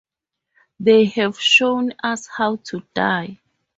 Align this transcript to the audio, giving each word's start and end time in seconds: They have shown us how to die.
They 0.79 1.05
have 1.09 1.39
shown 1.39 1.93
us 2.03 2.25
how 2.25 2.55
to 2.63 2.81
die. 2.95 3.39